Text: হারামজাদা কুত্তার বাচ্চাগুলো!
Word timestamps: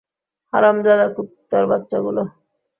হারামজাদা 0.53 1.07
কুত্তার 1.15 1.63
বাচ্চাগুলো! 1.71 2.21